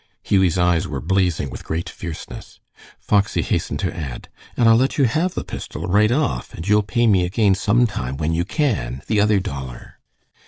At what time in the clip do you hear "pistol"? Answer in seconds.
5.43-5.85